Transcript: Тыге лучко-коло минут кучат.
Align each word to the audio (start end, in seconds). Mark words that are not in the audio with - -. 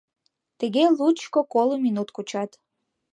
Тыге 0.59 0.83
лучко-коло 0.97 1.75
минут 1.85 2.09
кучат. 2.15 2.51